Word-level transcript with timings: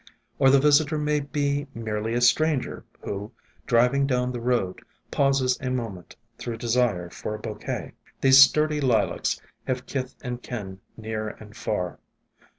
Or 0.39 0.49
the 0.49 0.57
visitor 0.59 0.97
may 0.97 1.19
be 1.19 1.67
merely 1.75 2.15
a 2.15 2.21
stranger, 2.21 2.83
who, 3.01 3.31
driving 3.67 4.07
down 4.07 4.31
the 4.31 4.39
road, 4.41 4.81
pauses 5.11 5.59
a 5.61 5.69
moment 5.69 6.15
through 6.39 6.57
desire 6.57 7.11
for 7.11 7.35
a 7.35 7.39
bouquet. 7.39 7.91
These 8.19 8.39
sturdy 8.39 8.81
Lilacs 8.81 9.39
have 9.67 9.85
kith 9.85 10.15
and 10.23 10.41
kin 10.41 10.79
near 10.97 11.27
and 11.27 11.55
far. 11.55 11.99